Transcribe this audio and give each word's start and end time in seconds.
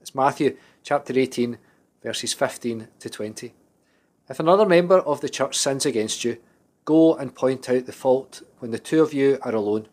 It's 0.00 0.14
Matthew 0.14 0.56
chapter 0.82 1.18
18 1.18 1.58
verses 2.02 2.32
15 2.32 2.88
to 2.98 3.10
20. 3.10 3.54
If 4.28 4.40
another 4.40 4.66
member 4.66 4.98
of 5.00 5.20
the 5.20 5.28
church 5.28 5.58
sins 5.58 5.84
against 5.84 6.24
you, 6.24 6.38
go 6.86 7.14
and 7.14 7.34
point 7.34 7.68
out 7.68 7.84
the 7.84 7.92
fault 7.92 8.42
when 8.58 8.70
the 8.70 8.78
two 8.78 9.02
of 9.02 9.12
you 9.12 9.38
are 9.42 9.54
alone. 9.54 9.88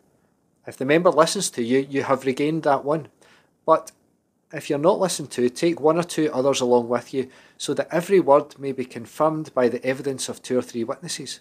If 0.66 0.76
the 0.76 0.86
member 0.86 1.10
listens 1.10 1.50
to 1.50 1.62
you, 1.62 1.78
you 1.78 2.04
have 2.04 2.24
regained 2.24 2.62
that 2.62 2.84
one. 2.84 3.08
But 3.66 3.92
if 4.52 4.68
you're 4.68 4.78
not 4.78 5.00
listened 5.00 5.30
to, 5.32 5.48
take 5.48 5.80
one 5.80 5.98
or 5.98 6.02
two 6.02 6.30
others 6.32 6.60
along 6.60 6.88
with 6.88 7.14
you, 7.14 7.28
so 7.56 7.72
that 7.74 7.88
every 7.90 8.20
word 8.20 8.58
may 8.58 8.72
be 8.72 8.84
confirmed 8.84 9.52
by 9.54 9.68
the 9.68 9.84
evidence 9.84 10.28
of 10.28 10.42
two 10.42 10.58
or 10.58 10.62
three 10.62 10.84
witnesses. 10.84 11.40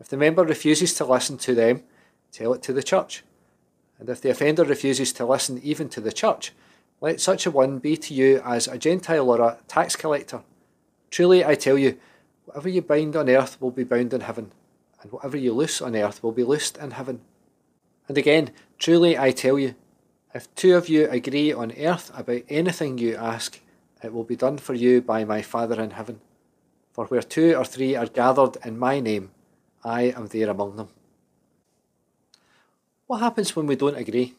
If 0.00 0.08
the 0.08 0.16
member 0.16 0.44
refuses 0.44 0.94
to 0.94 1.04
listen 1.04 1.38
to 1.38 1.54
them, 1.54 1.82
tell 2.30 2.52
it 2.52 2.62
to 2.64 2.72
the 2.72 2.82
church. 2.82 3.24
And 3.98 4.08
if 4.08 4.20
the 4.20 4.30
offender 4.30 4.64
refuses 4.64 5.12
to 5.14 5.26
listen 5.26 5.60
even 5.62 5.88
to 5.90 6.00
the 6.00 6.12
church, 6.12 6.52
let 7.00 7.20
such 7.20 7.46
a 7.46 7.50
one 7.50 7.78
be 7.78 7.96
to 7.96 8.14
you 8.14 8.42
as 8.44 8.68
a 8.68 8.78
Gentile 8.78 9.30
or 9.30 9.40
a 9.40 9.58
tax 9.66 9.96
collector. 9.96 10.42
Truly 11.10 11.44
I 11.44 11.54
tell 11.54 11.78
you, 11.78 11.98
whatever 12.44 12.68
you 12.68 12.82
bind 12.82 13.16
on 13.16 13.28
earth 13.28 13.60
will 13.60 13.70
be 13.70 13.84
bound 13.84 14.12
in 14.12 14.20
heaven, 14.20 14.52
and 15.02 15.12
whatever 15.12 15.36
you 15.36 15.52
loose 15.52 15.80
on 15.80 15.96
earth 15.96 16.22
will 16.22 16.32
be 16.32 16.44
loosed 16.44 16.76
in 16.76 16.92
heaven. 16.92 17.20
And 18.06 18.18
again, 18.18 18.50
truly 18.78 19.18
I 19.18 19.30
tell 19.30 19.58
you, 19.58 19.74
if 20.34 20.54
two 20.54 20.76
of 20.76 20.88
you 20.88 21.08
agree 21.08 21.52
on 21.52 21.72
earth 21.72 22.10
about 22.14 22.42
anything 22.48 22.98
you 22.98 23.16
ask, 23.16 23.60
it 24.02 24.12
will 24.12 24.24
be 24.24 24.36
done 24.36 24.58
for 24.58 24.74
you 24.74 25.00
by 25.00 25.24
my 25.24 25.42
Father 25.42 25.80
in 25.80 25.92
heaven. 25.92 26.20
For 26.92 27.06
where 27.06 27.22
two 27.22 27.54
or 27.54 27.64
three 27.64 27.96
are 27.96 28.06
gathered 28.06 28.56
in 28.64 28.78
my 28.78 29.00
name, 29.00 29.30
I 29.84 30.02
am 30.02 30.26
there 30.26 30.50
among 30.50 30.76
them. 30.76 30.88
What 33.06 33.20
happens 33.20 33.56
when 33.56 33.66
we 33.66 33.76
don't 33.76 33.96
agree? 33.96 34.34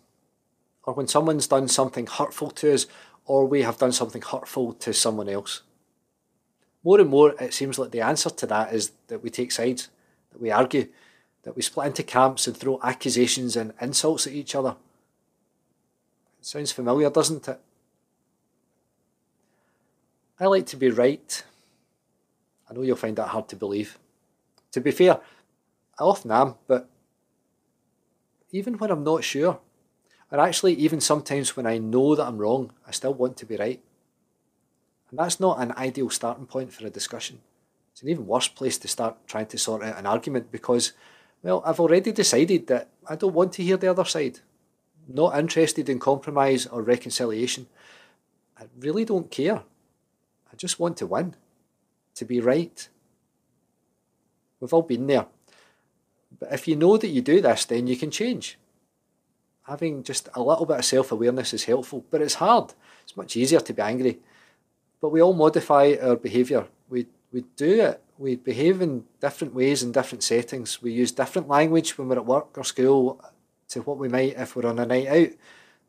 Or 0.83 0.93
when 0.93 1.07
someone's 1.07 1.47
done 1.47 1.67
something 1.67 2.05
hurtful 2.05 2.51
to 2.51 2.73
us, 2.73 2.85
or 3.25 3.45
we 3.45 3.63
have 3.63 3.77
done 3.77 3.91
something 3.91 4.21
hurtful 4.21 4.73
to 4.73 4.93
someone 4.93 5.29
else? 5.29 5.63
More 6.83 6.99
and 6.99 7.09
more, 7.09 7.35
it 7.39 7.53
seems 7.53 7.79
like 7.79 7.91
the 7.91 8.01
answer 8.01 8.29
to 8.29 8.45
that 8.47 8.73
is 8.73 8.91
that 9.07 9.23
we 9.23 9.29
take 9.29 9.51
sides, 9.51 9.89
that 10.31 10.41
we 10.41 10.51
argue, 10.51 10.87
that 11.43 11.55
we 11.55 11.61
split 11.61 11.87
into 11.87 12.03
camps 12.03 12.47
and 12.47 12.55
throw 12.55 12.79
accusations 12.83 13.55
and 13.55 13.73
insults 13.81 14.27
at 14.27 14.33
each 14.33 14.55
other. 14.55 14.75
Sounds 16.41 16.71
familiar, 16.71 17.09
doesn't 17.09 17.47
it? 17.47 17.59
I 20.39 20.45
like 20.45 20.65
to 20.67 20.77
be 20.77 20.89
right. 20.89 21.43
I 22.69 22.73
know 22.73 22.81
you'll 22.81 22.95
find 22.95 23.17
that 23.17 23.27
hard 23.27 23.49
to 23.49 23.55
believe. 23.55 23.99
To 24.71 24.81
be 24.81 24.91
fair, 24.91 25.19
I 25.99 26.03
often 26.03 26.31
am, 26.31 26.55
but 26.67 26.89
even 28.51 28.77
when 28.77 28.91
I'm 28.91 29.03
not 29.03 29.23
sure, 29.23 29.59
or 30.31 30.39
actually 30.39 30.73
even 30.75 31.01
sometimes 31.01 31.57
when 31.57 31.65
I 31.65 31.77
know 31.77 32.15
that 32.15 32.25
I'm 32.25 32.37
wrong, 32.37 32.71
I 32.87 32.91
still 32.91 33.13
want 33.13 33.35
to 33.37 33.45
be 33.45 33.57
right. 33.57 33.81
And 35.09 35.19
that's 35.19 35.39
not 35.39 35.59
an 35.59 35.73
ideal 35.73 36.09
starting 36.09 36.45
point 36.45 36.71
for 36.71 36.85
a 36.85 36.89
discussion. 36.89 37.39
It's 37.91 38.03
an 38.03 38.09
even 38.09 38.27
worse 38.27 38.47
place 38.47 38.77
to 38.77 38.87
start 38.87 39.17
trying 39.27 39.47
to 39.47 39.57
sort 39.57 39.83
out 39.83 39.97
an 39.97 40.05
argument 40.05 40.51
because 40.51 40.93
well, 41.41 41.63
I've 41.65 41.79
already 41.79 42.11
decided 42.11 42.67
that 42.67 42.89
I 43.07 43.15
don't 43.15 43.33
want 43.33 43.53
to 43.53 43.63
hear 43.63 43.77
the 43.77 43.87
other 43.87 44.05
side. 44.05 44.39
Not 45.11 45.37
interested 45.37 45.89
in 45.89 45.99
compromise 45.99 46.65
or 46.67 46.81
reconciliation. 46.81 47.67
I 48.59 48.65
really 48.79 49.05
don't 49.05 49.31
care. 49.31 49.63
I 50.51 50.55
just 50.55 50.79
want 50.79 50.97
to 50.97 51.07
win, 51.07 51.35
to 52.15 52.25
be 52.25 52.39
right. 52.39 52.87
We've 54.59 54.73
all 54.73 54.83
been 54.83 55.07
there. 55.07 55.25
But 56.39 56.53
if 56.53 56.67
you 56.67 56.75
know 56.75 56.97
that 56.97 57.07
you 57.07 57.21
do 57.21 57.41
this, 57.41 57.65
then 57.65 57.87
you 57.87 57.97
can 57.97 58.11
change. 58.11 58.57
Having 59.63 60.03
just 60.03 60.29
a 60.33 60.41
little 60.41 60.65
bit 60.65 60.79
of 60.79 60.85
self 60.85 61.11
awareness 61.11 61.53
is 61.53 61.63
helpful, 61.63 62.05
but 62.09 62.21
it's 62.21 62.35
hard. 62.35 62.73
It's 63.03 63.17
much 63.17 63.35
easier 63.35 63.59
to 63.59 63.73
be 63.73 63.81
angry. 63.81 64.19
But 65.01 65.09
we 65.09 65.21
all 65.21 65.33
modify 65.33 65.95
our 66.01 66.15
behaviour. 66.15 66.67
We, 66.89 67.07
we 67.31 67.45
do 67.55 67.81
it 67.81 68.03
we 68.19 68.35
behave 68.35 68.81
in 68.81 69.05
different 69.21 69.55
ways 69.55 69.81
in 69.81 69.93
different 69.93 70.23
settings. 70.23 70.81
We 70.81 70.91
use 70.91 71.13
different 71.13 71.47
language 71.47 71.97
when 71.97 72.09
we're 72.09 72.17
at 72.17 72.25
work 72.25 72.57
or 72.57 72.65
school 72.65 73.23
to 73.69 73.81
what 73.81 73.97
we 73.97 74.09
might 74.09 74.37
if 74.37 74.55
we're 74.55 74.69
on 74.69 74.79
a 74.79 74.85
night 74.85 75.07
out 75.07 75.29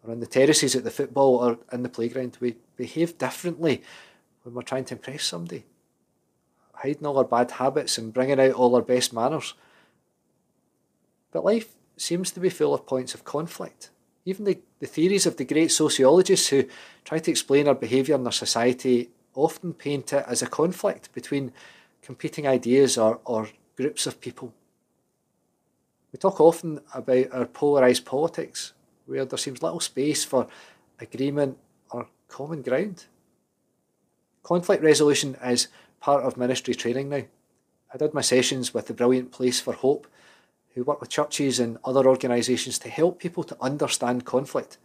or 0.03 0.13
on 0.13 0.21
the 0.21 0.27
terraces 0.27 0.75
at 0.75 0.85
the 0.85 0.91
football 0.91 1.37
or 1.37 1.59
in 1.73 1.83
the 1.83 1.89
playground. 1.89 2.37
We 2.41 2.57
behave 2.77 3.19
differently 3.19 3.83
when 4.43 4.55
we're 4.55 4.63
trying 4.63 4.85
to 4.87 4.95
impress 4.95 5.25
somebody, 5.25 5.65
hiding 6.75 7.07
all 7.07 7.19
our 7.19 7.25
bad 7.25 7.51
habits 7.53 7.99
and 7.99 8.13
bringing 8.13 8.41
out 8.41 8.53
all 8.53 8.75
our 8.75 8.83
best 8.83 9.13
manners. 9.13 9.55
But 11.33 11.45
life 11.45 11.69
seems 11.97 12.31
to 12.33 12.41
be 12.41 12.51
full 12.51 12.75
of 12.75 12.87
points 12.87 13.15
of 13.15 13.25
conflict. 13.25 13.91
Even 14.25 14.45
the, 14.45 14.59
the 14.79 14.87
theories 14.87 15.27
of 15.27 15.37
the 15.37 15.45
great 15.45 15.71
sociologists 15.71 16.49
who 16.49 16.65
try 17.05 17.19
to 17.19 17.31
explain 17.31 17.69
our 17.69 17.75
behaviour 17.75 18.15
in 18.15 18.27
our 18.27 18.33
society 18.33 19.11
often 19.35 19.73
paint 19.73 20.13
it 20.13 20.25
as 20.27 20.43
a 20.43 20.47
conflict 20.47 21.13
between 21.15 21.53
competing 22.03 22.47
ideas 22.47 22.99
or, 22.99 23.21
or 23.25 23.49
groups 23.77 24.07
of 24.07 24.21
people. 24.21 24.53
We 26.13 26.19
talk 26.19 26.41
often 26.41 26.81
about 26.93 27.33
our 27.33 27.47
polarised 27.47 28.05
politics, 28.05 28.73
where 29.07 29.25
there 29.25 29.39
seems 29.39 29.63
little 29.63 29.81
space 29.81 30.25
for 30.25 30.49
agreement 30.99 31.59
or 31.91 32.09
common 32.29 32.63
ground. 32.63 33.05
Conflict 34.43 34.83
resolution 34.83 35.37
is 35.45 35.69
part 36.01 36.25
of 36.25 36.37
ministry 36.37 36.75
training 36.75 37.09
now. 37.09 37.23
I 37.93 37.99
did 37.99 38.15
my 38.15 38.21
sessions 38.21 38.73
with 38.73 38.87
the 38.87 38.95
brilliant 38.95 39.33
Place 39.33 39.61
for 39.61 39.73
Hope, 39.73 40.07
who 40.75 40.85
work 40.85 41.01
with 41.01 41.11
churches 41.11 41.59
and 41.59 41.79
other 41.85 42.07
organisations 42.07 42.79
to 42.81 42.89
help 42.89 43.19
people 43.19 43.43
to 43.45 43.57
understand 43.61 44.25
conflict 44.25 44.79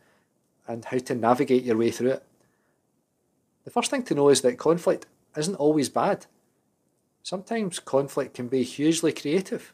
and 0.67 0.85
how 0.85 0.97
to 0.97 1.15
navigate 1.15 1.63
your 1.63 1.77
way 1.77 1.91
through 1.91 2.11
it. 2.11 2.23
The 3.63 3.71
first 3.71 3.91
thing 3.91 4.03
to 4.03 4.15
know 4.15 4.29
is 4.29 4.41
that 4.41 4.57
conflict 4.57 5.05
isn't 5.37 5.55
always 5.55 5.89
bad. 5.89 6.25
Sometimes 7.21 7.79
conflict 7.79 8.35
can 8.35 8.47
be 8.47 8.63
hugely 8.63 9.11
creative. 9.11 9.73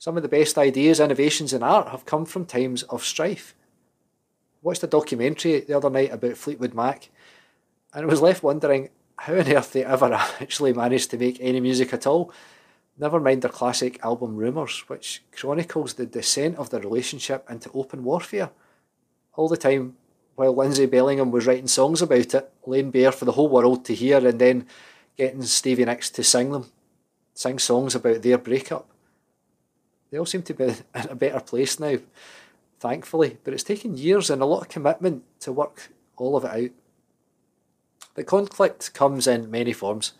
Some 0.00 0.16
of 0.16 0.22
the 0.22 0.30
best 0.30 0.56
ideas, 0.56 0.98
innovations 0.98 1.52
in 1.52 1.62
art 1.62 1.88
have 1.88 2.06
come 2.06 2.24
from 2.24 2.46
times 2.46 2.84
of 2.84 3.04
strife. 3.04 3.54
I 4.54 4.58
watched 4.62 4.82
a 4.82 4.86
documentary 4.86 5.60
the 5.60 5.76
other 5.76 5.90
night 5.90 6.10
about 6.10 6.38
Fleetwood 6.38 6.72
Mac, 6.72 7.10
and 7.92 8.04
I 8.04 8.06
was 8.06 8.22
left 8.22 8.42
wondering 8.42 8.88
how 9.18 9.34
on 9.34 9.52
earth 9.52 9.74
they 9.74 9.84
ever 9.84 10.10
actually 10.40 10.72
managed 10.72 11.10
to 11.10 11.18
make 11.18 11.36
any 11.38 11.60
music 11.60 11.92
at 11.92 12.06
all. 12.06 12.32
Never 12.96 13.20
mind 13.20 13.42
their 13.42 13.50
classic 13.50 14.02
album 14.02 14.36
Rumours, 14.36 14.84
which 14.88 15.22
chronicles 15.32 15.92
the 15.92 16.06
descent 16.06 16.56
of 16.56 16.70
their 16.70 16.80
relationship 16.80 17.44
into 17.50 17.70
open 17.74 18.02
warfare. 18.02 18.48
All 19.34 19.50
the 19.50 19.58
time 19.58 19.98
while 20.34 20.56
Lindsey 20.56 20.86
Buckingham 20.86 21.30
was 21.30 21.46
writing 21.46 21.68
songs 21.68 22.00
about 22.00 22.34
it, 22.34 22.50
laying 22.64 22.90
bare 22.90 23.12
for 23.12 23.26
the 23.26 23.32
whole 23.32 23.50
world 23.50 23.84
to 23.84 23.94
hear, 23.94 24.26
and 24.26 24.38
then 24.38 24.66
getting 25.18 25.42
Stevie 25.42 25.84
Nicks 25.84 26.08
to 26.08 26.24
sing 26.24 26.52
them, 26.52 26.70
sing 27.34 27.58
songs 27.58 27.94
about 27.94 28.22
their 28.22 28.38
breakup. 28.38 28.89
They 30.10 30.18
all 30.18 30.26
seem 30.26 30.42
to 30.42 30.54
be 30.54 30.64
in 30.64 30.76
a 30.94 31.14
better 31.14 31.40
place 31.40 31.78
now, 31.78 31.98
thankfully, 32.78 33.38
but 33.44 33.54
it's 33.54 33.62
taken 33.62 33.96
years 33.96 34.30
and 34.30 34.42
a 34.42 34.46
lot 34.46 34.62
of 34.62 34.68
commitment 34.68 35.24
to 35.40 35.52
work 35.52 35.90
all 36.16 36.36
of 36.36 36.44
it 36.44 36.50
out. 36.50 36.70
The 38.14 38.24
conflict 38.24 38.92
comes 38.92 39.26
in 39.26 39.50
many 39.50 39.72
forms. 39.72 40.12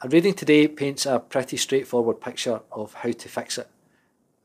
And 0.00 0.12
reading 0.12 0.34
today 0.34 0.66
paints 0.66 1.06
a 1.06 1.20
pretty 1.20 1.56
straightforward 1.56 2.20
picture 2.20 2.60
of 2.72 2.94
how 2.94 3.12
to 3.12 3.28
fix 3.28 3.58
it. 3.58 3.68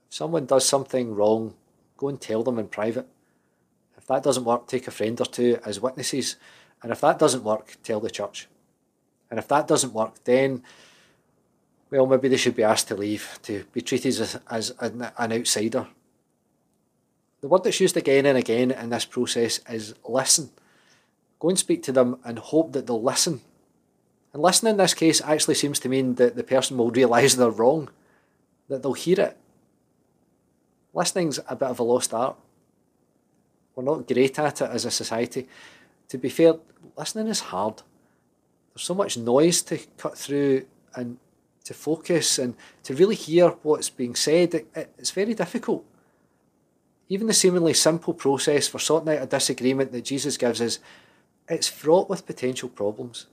If 0.08 0.16
someone 0.16 0.46
does 0.46 0.68
something 0.68 1.16
wrong, 1.16 1.56
go 1.98 2.10
and 2.10 2.20
tell 2.20 2.44
them 2.44 2.60
in 2.60 2.68
private. 2.68 3.08
If 3.98 4.06
that 4.08 4.24
doesn't 4.24 4.46
work, 4.46 4.68
take 4.68 4.88
a 4.88 4.92
friend 4.92 5.20
or 5.20 5.26
two 5.26 5.60
as 5.66 5.82
witnesses. 5.82 6.36
And 6.84 6.92
if 6.92 7.02
that 7.02 7.20
doesn't 7.20 7.44
work, 7.44 7.78
tell 7.84 8.00
the 8.00 8.10
church. 8.10 8.48
And 9.30 9.40
if 9.40 9.48
that 9.48 9.68
doesn't 9.68 9.94
work, 9.94 10.24
then, 10.24 10.64
well, 11.90 12.06
maybe 12.06 12.28
they 12.28 12.38
should 12.38 12.56
be 12.56 12.64
asked 12.64 12.90
to 12.90 12.96
leave, 12.96 13.40
to 13.44 13.64
be 13.72 13.82
treated 13.82 14.20
as, 14.20 14.40
as 14.50 14.74
an, 14.80 15.10
an 15.18 15.34
outsider. 15.34 15.88
The 17.42 17.48
word 17.48 17.64
that's 17.64 17.80
used 17.80 17.96
again 17.96 18.26
and 18.26 18.38
again 18.38 18.72
in 18.72 18.90
this 18.90 19.06
process 19.06 19.60
is 19.70 19.94
listen. 20.08 20.50
Go 21.40 21.50
and 21.50 21.60
speak 21.60 21.84
to 21.84 21.92
them 21.92 22.20
and 22.26 22.40
hope 22.40 22.74
that 22.74 22.88
they'll 22.88 23.02
listen. 23.02 23.42
And 24.34 24.42
listening 24.42 24.72
in 24.72 24.78
this 24.78 24.94
case 24.94 25.22
actually 25.22 25.56
seems 25.56 25.80
to 25.80 25.90
mean 25.90 26.16
that 26.16 26.36
the 26.36 26.44
person 26.44 26.78
will 26.78 26.92
realise 26.92 27.36
they're 27.36 27.50
wrong, 27.50 27.90
that 28.68 28.84
they'll 28.84 28.94
hear 28.94 29.20
it. 29.20 29.38
Listening's 30.94 31.40
a 31.48 31.56
bit 31.56 31.70
of 31.70 31.80
a 31.80 31.84
lost 31.84 32.14
art. 32.14 32.36
We're 33.76 33.84
not 33.84 34.08
great 34.08 34.40
at 34.40 34.62
it 34.62 34.70
as 34.72 34.86
a 34.86 34.92
society. 34.92 35.48
To 36.10 36.18
be 36.18 36.30
fair, 36.30 36.56
listening 36.98 37.28
is 37.28 37.40
hard. 37.40 37.84
There's 38.74 38.84
so 38.84 38.96
much 38.96 39.18
noise 39.18 39.62
to 39.64 39.78
cut 39.98 40.18
through 40.18 40.66
and 40.96 41.20
to 41.68 41.74
focus 41.74 42.40
and 42.40 42.56
to 42.84 42.94
really 42.96 43.16
hear 43.16 43.50
what's 43.62 43.90
being 43.90 44.16
said. 44.16 44.54
It, 44.54 44.68
it, 44.76 44.94
it's 44.98 45.12
very 45.12 45.34
difficult. 45.34 45.86
Even 47.10 47.28
the 47.28 47.34
seemingly 47.34 47.74
simple 47.74 48.14
process 48.14 48.68
for 48.68 48.80
sorting 48.80 49.14
out 49.14 49.24
a 49.24 49.26
disagreement 49.26 49.92
that 49.92 50.04
Jesus 50.04 50.38
gives 50.38 50.62
us, 50.62 50.80
it's 51.48 51.68
fraught 51.68 52.10
with 52.10 52.26
potential 52.26 52.70
problems. 52.70 53.28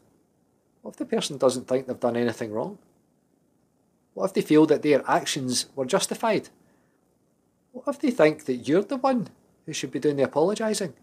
What 0.83 0.93
if 0.93 0.99
the 0.99 1.07
person 1.07 1.39
doesn't 1.39 1.67
think 1.67 1.87
they've 1.87 1.99
done 1.99 2.17
anything 2.17 2.53
wrong? 2.53 2.79
What 4.13 4.27
if 4.27 4.35
they 4.35 4.43
feel 4.43 4.67
that 4.67 4.83
their 4.83 5.03
actions 5.09 5.67
were 5.75 5.87
justified? 5.87 6.49
What 7.73 7.89
if 7.89 8.01
they 8.01 8.11
think 8.11 8.45
that 8.45 8.69
you're 8.69 8.83
the 8.83 8.97
one 8.97 9.29
who 9.67 9.73
should 9.73 9.91
be 9.91 9.99
doing 9.99 10.17
the 10.17 10.25
apologising? 10.25 10.95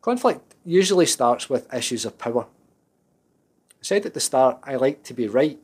Conflict 0.00 0.54
usually 0.64 1.06
starts 1.06 1.50
with 1.50 1.72
issues 1.72 2.04
of 2.04 2.18
power. 2.18 2.46
Said 3.84 4.06
at 4.06 4.14
the 4.14 4.20
start, 4.20 4.60
I 4.62 4.76
like 4.76 5.02
to 5.02 5.12
be 5.12 5.28
right. 5.28 5.58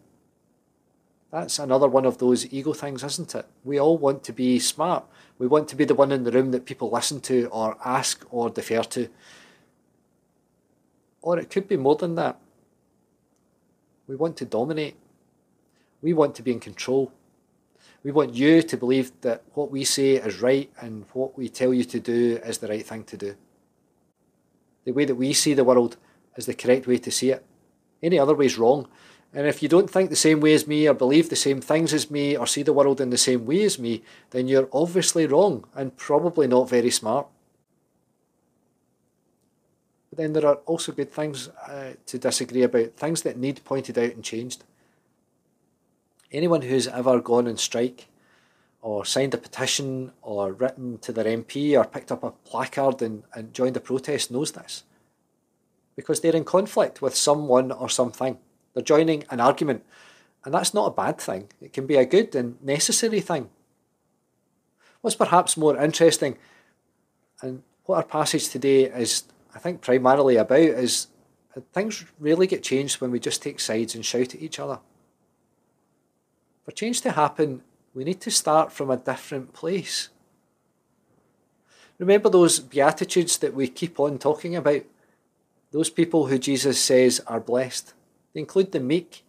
That's 1.33 1.59
another 1.59 1.89
one 1.89 2.05
of 2.05 2.19
those 2.19 2.53
ego 2.53 2.75
things, 2.75 3.03
isn't 3.03 3.35
it? 3.35 3.47
We 3.65 3.81
all 3.81 3.97
want 3.97 4.25
to 4.25 4.33
be 4.35 4.59
smart. 4.59 5.07
We 5.39 5.47
want 5.47 5.69
to 5.69 5.75
be 5.75 5.87
the 5.87 5.95
one 5.95 6.13
in 6.13 6.25
the 6.25 6.31
room 6.31 6.51
that 6.51 6.67
people 6.67 6.91
listen 6.91 7.21
to 7.23 7.47
or 7.47 7.79
ask 7.83 8.27
or 8.31 8.51
defer 8.51 8.83
to. 8.83 9.09
Or 11.23 11.39
it 11.39 11.49
could 11.49 11.67
be 11.67 11.79
more 11.79 11.97
than 11.97 12.15
that. 12.17 12.39
We 14.07 14.17
want 14.17 14.37
to 14.37 14.45
dominate. 14.45 14.97
We 16.03 16.13
want 16.13 16.35
to 16.35 16.43
be 16.43 16.53
in 16.53 16.61
control. 16.61 17.13
We 18.03 18.13
want 18.13 18.35
you 18.35 18.61
to 18.61 18.77
believe 18.77 19.19
that 19.23 19.45
what 19.55 19.71
we 19.71 19.83
say 19.83 20.17
is 20.17 20.43
right 20.43 20.71
and 20.79 21.07
what 21.15 21.39
we 21.39 21.49
tell 21.49 21.73
you 21.73 21.85
to 21.85 21.99
do 21.99 22.39
is 22.45 22.59
the 22.59 22.69
right 22.69 22.87
thing 22.87 23.05
to 23.05 23.17
do. 23.17 23.35
The 24.85 24.93
way 24.93 25.07
that 25.07 25.15
we 25.15 25.33
see 25.33 25.55
the 25.55 25.65
world 25.65 25.97
is 26.37 26.45
the 26.45 26.53
correct 26.53 26.87
way 26.87 26.99
to 26.99 27.11
see 27.11 27.31
it. 27.31 27.47
Any 28.03 28.19
other 28.19 28.35
way 28.35 28.47
is 28.47 28.59
wrong. 28.59 28.89
And 29.33 29.47
if 29.47 29.63
you 29.63 29.69
don't 29.69 29.89
think 29.89 30.11
the 30.11 30.17
same 30.17 30.41
way 30.41 30.55
as 30.55 30.67
me, 30.67 30.89
or 30.89 30.95
believe 30.95 31.29
the 31.31 31.37
same 31.37 31.61
things 31.61 31.93
as 31.93 32.11
me, 32.11 32.37
or 32.37 32.47
see 32.47 32.63
the 32.63 32.73
world 32.73 33.01
in 33.01 33.11
the 33.11 33.19
same 33.19 33.47
way 33.47 33.63
as 33.63 33.79
me, 33.79 34.03
then 34.31 34.49
you're 34.49 34.69
obviously 34.73 35.27
wrong 35.27 35.65
and 35.75 35.97
probably 35.97 36.49
not 36.49 36.69
very 36.69 36.91
smart. 36.91 37.29
But 40.11 40.19
then 40.19 40.33
there 40.33 40.47
are 40.47 40.57
also 40.67 40.91
good 40.91 41.13
things 41.13 41.49
uh, 41.49 41.93
to 42.07 42.19
disagree 42.19 42.63
about, 42.63 42.97
things 42.97 43.23
that 43.23 43.39
need 43.39 43.65
pointed 43.65 43.97
out 43.97 44.13
and 44.13 44.25
changed. 44.25 44.65
Anyone 46.33 46.63
who's 46.63 46.89
ever 46.89 47.21
gone 47.21 47.47
on 47.47 47.57
strike, 47.57 48.09
or 48.83 49.05
signed 49.05 49.35
a 49.35 49.39
petition, 49.39 50.11
or 50.23 50.53
written 50.53 50.99
to 50.99 51.13
their 51.13 51.25
MP, 51.25 51.79
or 51.79 51.85
picked 51.85 52.11
up 52.11 52.25
a 52.25 52.31
placard 52.31 53.01
and, 53.03 53.23
and 53.35 53.55
joined 53.55 53.77
a 53.77 53.81
protest 53.81 54.33
knows 54.33 54.53
this. 54.53 54.83
Because 55.97 56.21
they're 56.21 56.37
in 56.37 56.45
conflict 56.45 57.03
with 57.03 57.15
someone 57.15 57.73
or 57.73 57.89
something. 57.89 58.39
They're 58.75 58.83
joining 58.83 59.25
an 59.31 59.41
argument, 59.41 59.85
and 60.45 60.55
that's 60.55 60.73
not 60.73 60.87
a 60.87 60.95
bad 60.95 61.21
thing. 61.21 61.49
It 61.61 61.73
can 61.73 61.87
be 61.87 61.97
a 61.97 62.05
good 62.05 62.35
and 62.35 62.63
necessary 62.63 63.21
thing. 63.21 63.51
What's 65.01 65.17
perhaps 65.17 65.57
more 65.57 65.77
interesting, 65.77 66.39
and 67.43 67.63
what 67.85 67.97
our 67.97 68.05
passage 68.05 68.49
today 68.49 68.85
is 68.85 69.25
I 69.55 69.59
think 69.59 69.81
primarily 69.81 70.37
about 70.37 70.61
is 70.61 71.09
things 71.73 72.05
really 72.19 72.47
get 72.47 72.63
changed 72.63 73.01
when 73.01 73.11
we 73.11 73.19
just 73.19 73.43
take 73.43 73.59
sides 73.61 73.95
and 73.95 74.05
shout 74.05 74.35
at 74.35 74.41
each 74.41 74.59
other. 74.59 74.79
For 76.65 76.71
change 76.71 77.01
to 77.01 77.13
happen, 77.13 77.63
we 77.95 78.05
need 78.05 78.21
to 78.21 78.31
start 78.31 78.73
from 78.73 78.91
a 78.91 78.97
different 78.97 79.53
place. 79.53 80.11
Remember 81.99 82.29
those 82.29 82.61
Beatitudes 82.61 83.39
that 83.39 83.55
we 83.55 83.69
keep 83.69 83.99
on 83.99 84.19
talking 84.19 84.55
about? 84.55 84.83
Those 85.73 85.91
people 85.91 86.27
who 86.27 86.39
Jesus 86.39 86.81
says 86.81 87.21
are 87.27 87.41
blessed. 87.41 87.95
They 88.33 88.41
include 88.41 88.73
the 88.73 88.81
meek. 88.81 89.23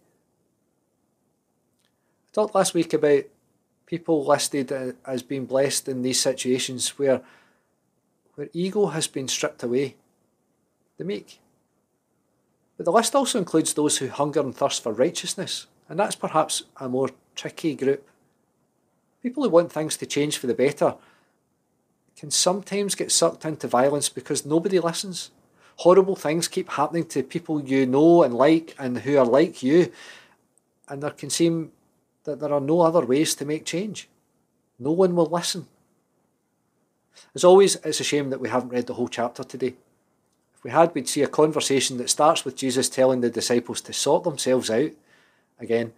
I 1.84 2.34
talked 2.34 2.54
last 2.54 2.74
week 2.74 2.92
about 2.92 3.24
people 3.86 4.24
listed 4.24 4.72
as 5.04 5.22
being 5.22 5.46
blessed 5.46 5.88
in 5.88 6.02
these 6.02 6.20
situations 6.20 6.98
where, 6.98 7.20
where 8.34 8.48
ego 8.52 8.86
has 8.86 9.06
been 9.06 9.28
stripped 9.28 9.62
away 9.62 9.96
the 10.98 11.04
meek. 11.04 11.40
But 12.76 12.86
the 12.86 12.92
list 12.92 13.14
also 13.14 13.38
includes 13.38 13.74
those 13.74 13.98
who 13.98 14.08
hunger 14.08 14.40
and 14.40 14.54
thirst 14.54 14.82
for 14.82 14.92
righteousness, 14.92 15.66
and 15.88 15.98
that's 15.98 16.16
perhaps 16.16 16.64
a 16.78 16.88
more 16.88 17.10
tricky 17.34 17.74
group. 17.74 18.08
People 19.22 19.44
who 19.44 19.50
want 19.50 19.70
things 19.70 19.96
to 19.98 20.06
change 20.06 20.38
for 20.38 20.46
the 20.46 20.54
better 20.54 20.94
can 22.16 22.30
sometimes 22.30 22.94
get 22.94 23.12
sucked 23.12 23.44
into 23.44 23.68
violence 23.68 24.08
because 24.08 24.44
nobody 24.46 24.78
listens. 24.78 25.30
Horrible 25.76 26.16
things 26.16 26.48
keep 26.48 26.70
happening 26.70 27.04
to 27.06 27.22
people 27.22 27.62
you 27.62 27.86
know 27.86 28.22
and 28.22 28.34
like 28.34 28.74
and 28.78 28.98
who 28.98 29.16
are 29.16 29.26
like 29.26 29.62
you, 29.62 29.92
and 30.88 31.02
there 31.02 31.10
can 31.10 31.30
seem 31.30 31.72
that 32.24 32.40
there 32.40 32.52
are 32.52 32.60
no 32.60 32.82
other 32.82 33.04
ways 33.04 33.34
to 33.36 33.44
make 33.44 33.64
change. 33.64 34.08
No 34.78 34.92
one 34.92 35.14
will 35.14 35.26
listen. 35.26 35.66
As 37.34 37.44
always, 37.44 37.76
it's 37.76 38.00
a 38.00 38.04
shame 38.04 38.30
that 38.30 38.40
we 38.40 38.48
haven't 38.48 38.70
read 38.70 38.86
the 38.86 38.94
whole 38.94 39.08
chapter 39.08 39.44
today 39.44 39.74
If 40.62 40.64
we 40.64 40.70
had, 40.70 40.94
we'd 40.94 41.08
see 41.08 41.22
a 41.22 41.28
conversation 41.28 41.98
that 41.98 42.10
starts 42.10 42.44
with 42.44 42.56
Jesus 42.56 42.88
telling 42.88 43.20
the 43.20 43.30
disciples 43.30 43.80
to 43.82 43.92
sort 43.92 44.24
themselves 44.24 44.70
out. 44.70 44.90
Again, 45.58 45.92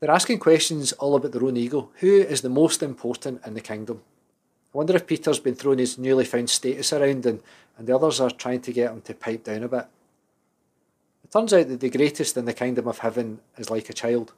they're 0.00 0.10
asking 0.10 0.38
questions 0.38 0.92
all 0.92 1.14
about 1.14 1.32
their 1.32 1.44
own 1.44 1.56
ego. 1.56 1.90
Who 2.00 2.20
is 2.20 2.42
the 2.42 2.48
most 2.48 2.82
important 2.82 3.40
in 3.46 3.54
the 3.54 3.60
kingdom? 3.60 4.02
Wonder 4.78 4.94
if 4.94 5.08
Peter's 5.08 5.40
been 5.40 5.56
throwing 5.56 5.80
his 5.80 5.98
newly 5.98 6.24
found 6.24 6.48
status 6.48 6.92
around 6.92 7.26
and, 7.26 7.42
and 7.76 7.88
the 7.88 7.96
others 7.96 8.20
are 8.20 8.30
trying 8.30 8.60
to 8.60 8.72
get 8.72 8.92
him 8.92 9.00
to 9.00 9.12
pipe 9.12 9.42
down 9.42 9.64
a 9.64 9.68
bit. 9.68 9.86
It 11.24 11.32
turns 11.32 11.52
out 11.52 11.66
that 11.66 11.80
the 11.80 11.90
greatest 11.90 12.36
in 12.36 12.44
the 12.44 12.52
kingdom 12.52 12.86
of 12.86 12.98
heaven 12.98 13.40
is 13.56 13.70
like 13.70 13.90
a 13.90 13.92
child. 13.92 14.34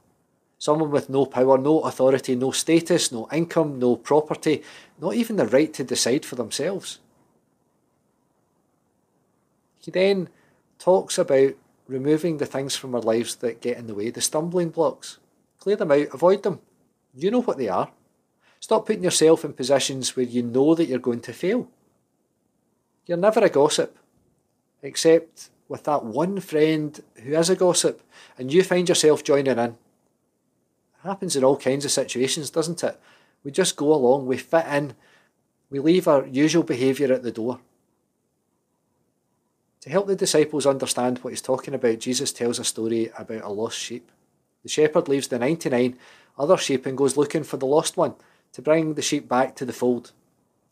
Someone 0.57 0.91
with 0.91 1.11
no 1.11 1.27
power, 1.27 1.59
no 1.59 1.81
authority, 1.81 2.37
no 2.37 2.53
status, 2.53 3.13
no 3.13 3.29
income, 3.31 3.79
no 3.79 3.97
property, 3.97 4.63
not 4.99 5.15
even 5.15 5.37
the 5.37 5.45
right 5.45 5.75
to 5.75 5.85
decide 5.85 6.25
for 6.25 6.37
themselves. 6.37 7.01
He 9.81 9.91
then 9.91 10.31
talks 10.79 11.19
about 11.19 11.53
removing 11.87 12.39
the 12.39 12.47
things 12.47 12.75
from 12.75 12.95
our 12.95 13.03
lives 13.03 13.35
that 13.35 13.61
get 13.61 13.77
in 13.77 13.89
the 13.89 13.95
way, 13.95 14.09
the 14.09 14.23
stumbling 14.23 14.71
blocks. 14.71 15.19
Clear 15.59 15.77
them 15.77 15.93
out, 15.93 16.15
avoid 16.15 16.45
them. 16.45 16.61
You 17.15 17.31
know 17.31 17.43
what 17.43 17.59
they 17.59 17.69
are. 17.69 17.91
Stop 18.61 18.87
putting 18.87 19.03
yourself 19.03 19.45
in 19.45 19.55
positions 19.55 20.15
where 20.15 20.27
you 20.27 20.43
know 20.43 20.75
that 20.75 20.85
you're 20.85 20.99
going 20.99 21.21
to 21.21 21.33
fail. 21.33 21.67
You're 23.07 23.17
never 23.17 23.41
a 23.41 23.49
gossip, 23.49 23.99
except 24.83 25.49
with 25.69 25.85
that 25.85 26.05
one 26.05 26.41
friend 26.41 27.03
who 27.25 27.33
is 27.33 27.49
a 27.49 27.57
gossip 27.57 28.03
and 28.37 28.53
you 28.53 28.63
find 28.63 28.89
yourself 28.89 29.25
joining 29.25 29.59
in. 29.59 29.59
It 29.59 29.77
happens 31.03 31.35
in 31.35 31.43
all 31.43 31.57
kinds 31.57 31.87
of 31.87 31.91
situations, 31.91 32.51
doesn't 32.51 32.85
it? 32.85 33.01
We 33.43 33.51
just 33.51 33.77
go 33.77 33.95
along, 33.95 34.27
we 34.27 34.37
fit 34.37 34.67
in, 34.67 34.95
we 35.71 35.79
leave 35.79 36.07
our 36.07 36.27
usual 36.27 36.63
behaviour 36.63 37.13
at 37.13 37.23
the 37.23 37.33
door. 37.33 37.59
To 39.81 39.89
help 39.89 40.07
the 40.07 40.17
disciples 40.17 40.67
understand 40.67 41.19
what 41.19 41.31
he's 41.31 41.41
talking 41.41 41.73
about, 41.73 42.01
Jesus 42.01 42.33
tells 42.33 42.59
a 42.59 42.65
story 42.65 43.11
about 43.17 43.43
a 43.43 43.49
lost 43.49 43.79
sheep. 43.79 44.11
The 44.63 44.69
shepherd 44.69 45.09
leaves 45.09 45.29
the 45.29 45.39
99 45.39 45.97
other 46.39 46.59
sheep 46.59 46.85
and 46.85 46.99
goes 46.99 47.17
looking 47.17 47.45
for 47.45 47.57
the 47.57 47.65
lost 47.65 47.97
one 47.97 48.15
to 48.53 48.63
bring 48.63 48.95
the 48.95 49.03
sheep 49.03 49.29
back 49.29 49.55
to 49.57 49.65
the 49.65 49.73
fold. 49.73 50.13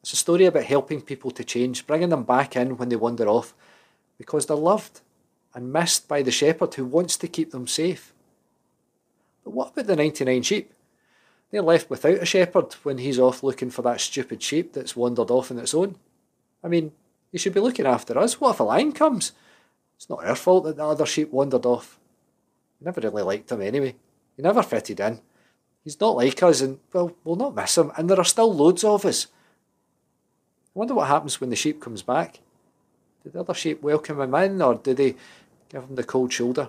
It's 0.02 0.12
a 0.12 0.16
story 0.16 0.44
about 0.46 0.64
helping 0.64 1.00
people 1.00 1.30
to 1.32 1.44
change, 1.44 1.86
bringing 1.86 2.08
them 2.08 2.24
back 2.24 2.56
in 2.56 2.76
when 2.76 2.88
they 2.88 2.96
wander 2.96 3.26
off, 3.26 3.54
because 4.16 4.46
they're 4.46 4.56
loved 4.56 5.00
and 5.54 5.72
missed 5.72 6.08
by 6.08 6.22
the 6.22 6.30
shepherd 6.30 6.74
who 6.74 6.84
wants 6.84 7.16
to 7.16 7.28
keep 7.28 7.50
them 7.50 7.66
safe. 7.66 8.12
But 9.44 9.50
what 9.50 9.72
about 9.72 9.86
the 9.86 9.96
99 9.96 10.42
sheep? 10.42 10.72
They're 11.50 11.62
left 11.62 11.88
without 11.88 12.22
a 12.22 12.26
shepherd 12.26 12.74
when 12.82 12.98
he's 12.98 13.18
off 13.18 13.42
looking 13.42 13.70
for 13.70 13.82
that 13.82 14.00
stupid 14.00 14.42
sheep 14.42 14.72
that's 14.72 14.96
wandered 14.96 15.30
off 15.30 15.50
on 15.50 15.58
its 15.58 15.74
own. 15.74 15.96
I 16.62 16.68
mean, 16.68 16.92
he 17.32 17.38
should 17.38 17.54
be 17.54 17.60
looking 17.60 17.86
after 17.86 18.18
us. 18.18 18.40
What 18.40 18.54
if 18.54 18.60
a 18.60 18.64
lion 18.64 18.92
comes? 18.92 19.32
It's 19.96 20.10
not 20.10 20.24
our 20.24 20.34
fault 20.34 20.64
that 20.64 20.76
the 20.76 20.84
other 20.84 21.06
sheep 21.06 21.30
wandered 21.30 21.66
off. 21.66 21.98
We 22.80 22.84
never 22.84 23.00
really 23.00 23.22
liked 23.22 23.50
him 23.50 23.62
anyway. 23.62 23.96
He 24.36 24.42
never 24.42 24.62
fitted 24.62 25.00
in. 25.00 25.20
He's 25.88 25.98
not 25.98 26.16
like 26.16 26.42
us, 26.42 26.60
and, 26.60 26.78
well, 26.92 27.16
we'll 27.24 27.36
not 27.36 27.54
miss 27.54 27.78
him, 27.78 27.90
and 27.96 28.10
there 28.10 28.20
are 28.20 28.24
still 28.24 28.52
loads 28.52 28.84
of 28.84 29.06
us. 29.06 29.26
I 29.26 30.78
wonder 30.80 30.92
what 30.92 31.08
happens 31.08 31.40
when 31.40 31.48
the 31.48 31.56
sheep 31.56 31.80
comes 31.80 32.02
back. 32.02 32.40
Do 33.24 33.30
the 33.30 33.40
other 33.40 33.54
sheep 33.54 33.80
welcome 33.80 34.20
him 34.20 34.34
in, 34.34 34.60
or 34.60 34.74
do 34.74 34.92
they 34.92 35.16
give 35.70 35.84
him 35.84 35.94
the 35.94 36.04
cold 36.04 36.30
shoulder? 36.30 36.68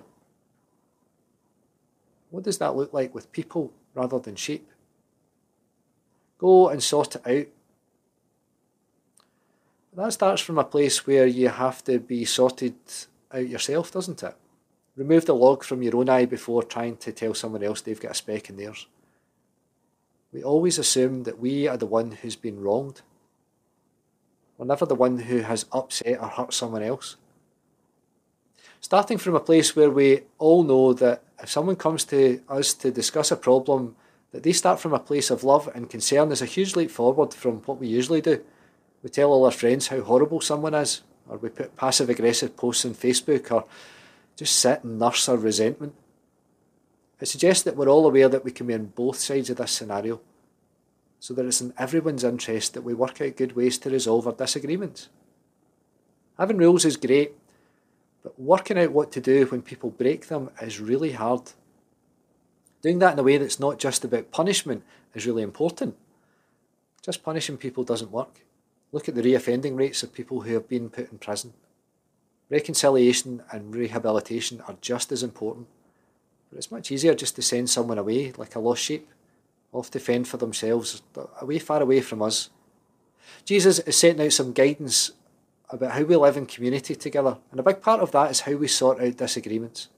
What 2.30 2.44
does 2.44 2.56
that 2.56 2.74
look 2.74 2.94
like 2.94 3.14
with 3.14 3.30
people 3.30 3.74
rather 3.94 4.18
than 4.18 4.36
sheep? 4.36 4.66
Go 6.38 6.70
and 6.70 6.82
sort 6.82 7.16
it 7.16 7.26
out 7.26 7.46
that 9.98 10.14
starts 10.14 10.40
from 10.40 10.56
a 10.56 10.64
place 10.64 11.06
where 11.06 11.26
you 11.26 11.50
have 11.50 11.84
to 11.84 11.98
be 11.98 12.24
sorted 12.24 12.76
out 13.30 13.46
yourself, 13.46 13.92
doesn't 13.92 14.22
it? 14.22 14.34
Remove 14.96 15.26
the 15.26 15.34
log 15.34 15.62
from 15.62 15.82
your 15.82 15.96
own 15.96 16.08
eye 16.08 16.24
before 16.24 16.62
trying 16.62 16.96
to 16.96 17.12
tell 17.12 17.34
someone 17.34 17.62
else 17.62 17.82
they've 17.82 18.00
got 18.00 18.12
a 18.12 18.14
speck 18.14 18.48
in 18.48 18.56
theirs. 18.56 18.86
We 20.32 20.42
always 20.42 20.78
assume 20.78 21.24
that 21.24 21.40
we 21.40 21.66
are 21.66 21.76
the 21.76 21.86
one 21.86 22.12
who's 22.12 22.36
been 22.36 22.60
wronged. 22.60 23.02
We're 24.56 24.66
never 24.66 24.86
the 24.86 24.94
one 24.94 25.18
who 25.18 25.38
has 25.38 25.66
upset 25.72 26.20
or 26.20 26.28
hurt 26.28 26.52
someone 26.52 26.82
else. 26.82 27.16
Starting 28.80 29.18
from 29.18 29.34
a 29.34 29.40
place 29.40 29.74
where 29.74 29.90
we 29.90 30.22
all 30.38 30.62
know 30.62 30.92
that 30.92 31.22
if 31.42 31.50
someone 31.50 31.76
comes 31.76 32.04
to 32.04 32.40
us 32.48 32.74
to 32.74 32.90
discuss 32.90 33.30
a 33.30 33.36
problem, 33.36 33.96
that 34.32 34.42
they 34.42 34.52
start 34.52 34.78
from 34.78 34.94
a 34.94 34.98
place 34.98 35.30
of 35.30 35.44
love 35.44 35.68
and 35.74 35.90
concern 35.90 36.30
is 36.30 36.42
a 36.42 36.46
huge 36.46 36.76
leap 36.76 36.90
forward 36.90 37.34
from 37.34 37.58
what 37.62 37.78
we 37.78 37.88
usually 37.88 38.20
do. 38.20 38.42
We 39.02 39.10
tell 39.10 39.32
all 39.32 39.44
our 39.44 39.50
friends 39.50 39.88
how 39.88 40.00
horrible 40.02 40.40
someone 40.40 40.74
is, 40.74 41.02
or 41.28 41.38
we 41.38 41.48
put 41.48 41.76
passive 41.76 42.08
aggressive 42.08 42.56
posts 42.56 42.84
on 42.84 42.94
Facebook, 42.94 43.50
or 43.50 43.64
just 44.36 44.56
sit 44.56 44.84
and 44.84 44.98
nurse 44.98 45.28
our 45.28 45.36
resentment. 45.36 45.94
It 47.20 47.26
suggests 47.28 47.62
that 47.64 47.76
we're 47.76 47.88
all 47.88 48.06
aware 48.06 48.28
that 48.28 48.44
we 48.44 48.50
can 48.50 48.66
be 48.66 48.74
on 48.74 48.86
both 48.86 49.18
sides 49.18 49.50
of 49.50 49.58
this 49.58 49.72
scenario, 49.72 50.20
so 51.18 51.34
that 51.34 51.44
it's 51.44 51.60
in 51.60 51.74
everyone's 51.78 52.24
interest 52.24 52.72
that 52.74 52.82
we 52.82 52.94
work 52.94 53.20
out 53.20 53.36
good 53.36 53.54
ways 53.54 53.76
to 53.78 53.90
resolve 53.90 54.26
our 54.26 54.32
disagreements. 54.32 55.10
Having 56.38 56.56
rules 56.56 56.86
is 56.86 56.96
great, 56.96 57.32
but 58.22 58.40
working 58.40 58.78
out 58.78 58.92
what 58.92 59.12
to 59.12 59.20
do 59.20 59.44
when 59.46 59.60
people 59.60 59.90
break 59.90 60.28
them 60.28 60.50
is 60.62 60.80
really 60.80 61.12
hard. 61.12 61.52
Doing 62.80 62.98
that 63.00 63.12
in 63.12 63.18
a 63.18 63.22
way 63.22 63.36
that's 63.36 63.60
not 63.60 63.78
just 63.78 64.04
about 64.04 64.30
punishment 64.30 64.82
is 65.14 65.26
really 65.26 65.42
important. 65.42 65.96
Just 67.02 67.22
punishing 67.22 67.58
people 67.58 67.84
doesn't 67.84 68.10
work. 68.10 68.40
Look 68.92 69.08
at 69.08 69.14
the 69.14 69.22
reoffending 69.22 69.76
rates 69.76 70.02
of 70.02 70.14
people 70.14 70.40
who 70.40 70.54
have 70.54 70.68
been 70.68 70.88
put 70.88 71.12
in 71.12 71.18
prison. 71.18 71.52
Reconciliation 72.48 73.42
and 73.52 73.74
rehabilitation 73.74 74.62
are 74.66 74.76
just 74.80 75.12
as 75.12 75.22
important. 75.22 75.66
But 76.50 76.58
it's 76.58 76.70
much 76.70 76.90
easier 76.90 77.14
just 77.14 77.36
to 77.36 77.42
send 77.42 77.70
someone 77.70 77.98
away 77.98 78.32
like 78.36 78.56
a 78.56 78.60
lost 78.60 78.82
sheep, 78.82 79.08
off 79.72 79.90
to 79.92 80.00
fend 80.00 80.26
for 80.28 80.36
themselves, 80.36 81.02
away 81.40 81.58
far 81.58 81.80
away 81.80 82.00
from 82.00 82.22
us. 82.22 82.50
Jesus 83.44 83.78
is 83.78 83.96
setting 83.96 84.20
out 84.24 84.32
some 84.32 84.52
guidance 84.52 85.12
about 85.68 85.92
how 85.92 86.02
we 86.02 86.16
live 86.16 86.36
in 86.36 86.46
community 86.46 86.96
together, 86.96 87.38
and 87.50 87.60
a 87.60 87.62
big 87.62 87.80
part 87.80 88.00
of 88.00 88.10
that 88.10 88.30
is 88.30 88.40
how 88.40 88.54
we 88.54 88.66
sort 88.66 89.00
out 89.00 89.16
disagreements. 89.16 89.88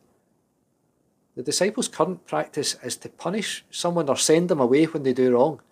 The 1.35 1.43
disciples' 1.43 1.89
current 1.89 2.27
practice 2.27 2.77
is 2.85 2.97
to 2.99 3.09
punish 3.09 3.65
someone 3.71 4.11
or 4.11 4.17
send 4.17 4.51
them 4.51 4.61
away 4.61 4.85
when 4.85 5.03
they 5.03 5.15
do 5.15 5.33
wrong. 5.33 5.63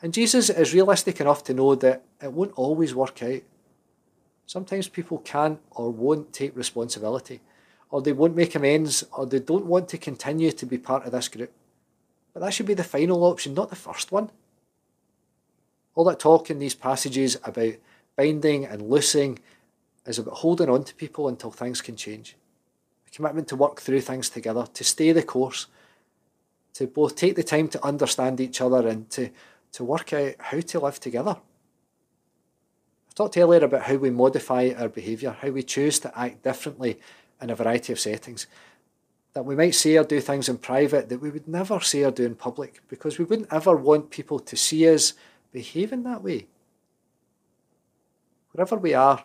And 0.00 0.14
Jesus 0.14 0.48
is 0.48 0.72
realistic 0.72 1.20
enough 1.20 1.42
to 1.44 1.54
know 1.54 1.74
that 1.74 2.04
it 2.22 2.32
won't 2.32 2.52
always 2.54 2.94
work 2.94 3.20
out. 3.22 3.42
Sometimes 4.46 4.88
people 4.88 5.18
can't 5.18 5.60
or 5.72 5.90
won't 5.90 6.32
take 6.32 6.56
responsibility, 6.56 7.40
or 7.90 8.00
they 8.00 8.12
won't 8.12 8.36
make 8.36 8.54
amends, 8.54 9.04
or 9.12 9.26
they 9.26 9.40
don't 9.40 9.66
want 9.66 9.88
to 9.88 9.98
continue 9.98 10.52
to 10.52 10.66
be 10.66 10.78
part 10.78 11.04
of 11.04 11.12
this 11.12 11.28
group. 11.28 11.52
But 12.32 12.40
that 12.40 12.54
should 12.54 12.66
be 12.66 12.74
the 12.74 12.84
final 12.84 13.24
option, 13.24 13.54
not 13.54 13.70
the 13.70 13.76
first 13.76 14.12
one. 14.12 14.30
All 15.94 16.04
that 16.04 16.20
talk 16.20 16.50
in 16.50 16.60
these 16.60 16.74
passages 16.74 17.36
about 17.42 17.74
binding 18.16 18.64
and 18.64 18.88
loosing 18.88 19.40
is 20.06 20.18
about 20.18 20.38
holding 20.38 20.68
on 20.68 20.84
to 20.84 20.94
people 20.94 21.28
until 21.28 21.50
things 21.50 21.80
can 21.80 21.96
change. 21.96 22.36
A 23.06 23.10
commitment 23.10 23.48
to 23.48 23.56
work 23.56 23.80
through 23.80 24.02
things 24.02 24.30
together, 24.30 24.66
to 24.72 24.84
stay 24.84 25.10
the 25.12 25.22
course, 25.22 25.66
to 26.74 26.86
both 26.86 27.16
take 27.16 27.34
the 27.34 27.42
time 27.42 27.68
to 27.68 27.84
understand 27.84 28.40
each 28.40 28.60
other 28.60 28.86
and 28.86 29.10
to, 29.10 29.30
to 29.72 29.84
work 29.84 30.12
out 30.12 30.34
how 30.38 30.60
to 30.60 30.80
live 30.80 31.00
together. 31.00 31.36
I 33.08 33.12
talked 33.14 33.36
earlier 33.36 33.64
about 33.64 33.82
how 33.82 33.96
we 33.96 34.10
modify 34.10 34.70
our 34.78 34.88
behaviour, 34.88 35.36
how 35.40 35.50
we 35.50 35.64
choose 35.64 35.98
to 36.00 36.18
act 36.18 36.44
differently 36.44 37.00
in 37.40 37.50
a 37.50 37.54
variety 37.54 37.92
of 37.92 38.00
settings. 38.00 38.46
That 39.32 39.44
we 39.44 39.54
might 39.54 39.74
say 39.74 39.96
or 39.96 40.04
do 40.04 40.20
things 40.20 40.48
in 40.48 40.58
private 40.58 41.08
that 41.08 41.20
we 41.20 41.30
would 41.30 41.46
never 41.46 41.80
say 41.80 42.02
or 42.02 42.10
do 42.10 42.24
in 42.24 42.34
public 42.34 42.82
because 42.88 43.18
we 43.18 43.24
wouldn't 43.24 43.52
ever 43.52 43.76
want 43.76 44.10
people 44.10 44.40
to 44.40 44.56
see 44.56 44.88
us 44.92 45.14
behaving 45.52 46.02
that 46.02 46.22
way 46.22 46.46
wherever 48.52 48.76
we 48.76 48.94
are, 48.94 49.24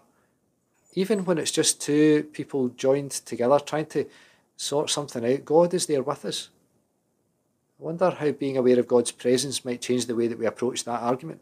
even 0.93 1.25
when 1.25 1.37
it's 1.37 1.51
just 1.51 1.81
two 1.81 2.23
people 2.31 2.69
joined 2.69 3.11
together 3.11 3.59
trying 3.59 3.85
to 3.87 4.05
sort 4.55 4.89
something 4.89 5.25
out, 5.25 5.45
God 5.45 5.73
is 5.73 5.87
there 5.87 6.03
with 6.03 6.25
us. 6.25 6.49
I 7.79 7.83
wonder 7.83 8.09
how 8.09 8.31
being 8.31 8.57
aware 8.57 8.79
of 8.79 8.87
God's 8.87 9.11
presence 9.11 9.65
might 9.65 9.81
change 9.81 10.05
the 10.05 10.15
way 10.15 10.27
that 10.27 10.39
we 10.39 10.45
approach 10.45 10.85
that 10.85 11.01
argument. 11.01 11.41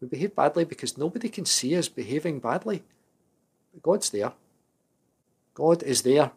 We 0.00 0.08
behave 0.08 0.34
badly 0.34 0.64
because 0.64 0.98
nobody 0.98 1.28
can 1.28 1.46
see 1.46 1.76
us 1.76 1.88
behaving 1.88 2.40
badly. 2.40 2.82
But 3.72 3.82
God's 3.82 4.10
there. 4.10 4.32
God 5.54 5.82
is 5.82 6.02
there. 6.02 6.32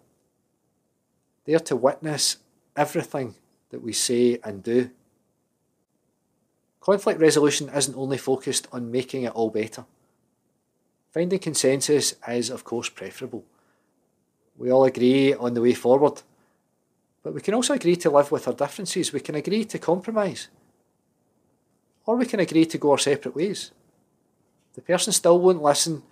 There 1.46 1.60
to 1.60 1.75
witness 1.75 2.38
everything 2.75 3.36
that 3.70 3.82
we 3.82 3.93
say 3.93 4.39
and 4.43 4.63
do. 4.63 4.89
Conflict 6.79 7.20
resolution 7.20 7.70
isn't 7.70 7.98
only 7.98 8.17
focused 8.17 8.67
on 8.72 8.91
making 8.91 9.24
it 9.24 9.34
all 9.34 9.50
better. 9.50 9.86
Finding 11.12 11.39
consensus 11.39 12.15
is, 12.27 12.50
of 12.50 12.63
course, 12.63 12.89
preferable. 12.89 13.43
We 14.58 14.72
all 14.72 14.84
agree 14.84 15.34
on 15.34 15.53
the 15.53 15.62
way 15.62 15.74
forward, 15.74 16.22
but 17.24 17.34
we 17.34 17.41
can 17.41 17.53
also 17.53 17.74
agree 17.74 17.96
to 17.98 18.10
live 18.10 18.32
with 18.32 18.48
our 18.48 18.53
differences. 18.53 19.13
We 19.13 19.20
can 19.20 19.36
agree 19.36 19.63
to 19.65 19.79
compromise, 19.79 20.50
or 22.05 22.17
we 22.17 22.25
can 22.25 22.39
agree 22.39 22.65
to 22.65 22.77
go 22.77 22.91
our 22.91 22.98
separate 22.98 23.36
ways. 23.36 23.72
The 24.74 24.82
person 24.82 25.13
still 25.13 25.39
won't 25.39 25.62
listen, 25.62 26.03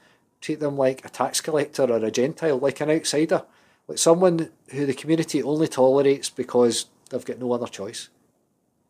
treat 0.42 0.60
them 0.60 0.78
like 0.78 1.06
a 1.06 1.10
tax 1.10 1.40
collector 1.40 1.84
or 1.84 2.04
a 2.04 2.12
Gentile, 2.12 2.58
like 2.58 2.82
an 2.82 2.90
outsider, 2.90 3.44
like 3.88 3.98
someone 3.98 4.50
who 4.72 4.86
the 4.86 4.94
community 4.94 5.42
only 5.42 5.68
tolerates 5.68 6.30
because 6.30 6.88
they've 7.10 7.24
got 7.26 7.40
no 7.40 7.54
other 7.54 7.68
choice, 7.68 8.10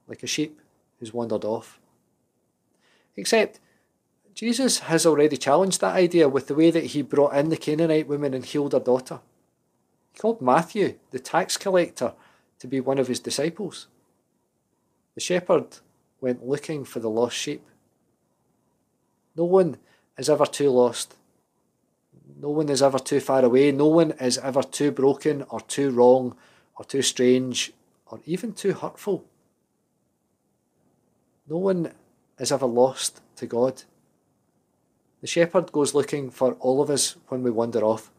like 0.08 0.24
a 0.24 0.28
sheep 0.28 0.60
who's 1.00 1.14
wandered 1.14 1.44
off. 1.44 1.80
Except 3.16 3.60
Jesus 4.34 4.80
has 4.80 5.06
already 5.06 5.38
challenged 5.38 5.82
that 5.82 5.96
idea 5.96 6.30
with 6.30 6.48
the 6.48 6.56
way 6.56 6.72
that 6.72 6.86
he 6.86 7.02
brought 7.02 7.36
in 7.36 7.50
the 7.50 7.58
Canaanite 7.58 8.08
woman 8.08 8.34
and 8.34 8.46
healed 8.46 8.72
her 8.72 8.80
daughter. 8.80 9.20
He 10.14 10.20
called 10.20 10.42
Matthew, 10.42 10.98
the 11.12 11.20
tax 11.20 11.58
collector, 11.58 12.14
to 12.60 12.68
be 12.68 12.80
one 12.80 12.98
of 12.98 13.08
his 13.08 13.20
disciples. 13.20 13.88
The 15.16 15.22
shepherd 15.22 15.78
went 16.22 16.48
looking 16.48 16.86
for 16.86 17.00
the 17.00 17.10
lost 17.10 17.36
sheep. 17.36 17.66
No 19.36 19.44
one 19.44 19.78
is 20.18 20.30
ever 20.30 20.46
too 20.46 20.70
lost. 20.70 21.16
No 22.42 22.50
one 22.50 22.70
is 22.70 22.82
ever 22.82 22.98
too 22.98 23.20
far 23.20 23.46
away. 23.46 23.72
No 23.72 23.86
one 23.86 24.12
is 24.14 24.40
ever 24.40 24.64
too 24.64 24.92
broken 24.92 25.44
or 25.50 25.62
too 25.62 25.92
wrong 25.92 26.36
or 26.76 26.84
too 26.84 27.04
strange 27.04 27.72
or 28.08 28.20
even 28.26 28.54
too 28.54 28.74
hurtful. 28.74 29.24
No 31.48 31.58
one 31.58 31.92
is 32.40 32.52
ever 32.52 32.66
lost 32.66 33.22
to 33.36 33.46
God. 33.46 33.84
The 35.22 35.28
shepherd 35.28 35.72
goes 35.72 35.94
looking 35.94 36.32
for 36.32 36.54
all 36.54 36.82
of 36.82 36.90
us 36.90 37.16
when 37.28 37.44
we 37.44 37.52
wander 37.52 37.84
off. 37.84 38.10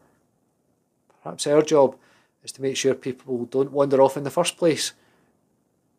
Perhaps 1.21 1.45
our 1.47 1.61
job 1.61 1.97
is 2.43 2.53
to 2.53 2.61
make 2.61 2.77
sure 2.77 2.93
people 2.93 3.45
don't 3.45 3.73
wander 3.73 4.01
off 4.01 4.15
in 4.15 4.23
the 4.23 4.31
first 4.31 4.57
place 4.57 4.93